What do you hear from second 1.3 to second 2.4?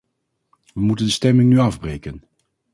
nu afbreken.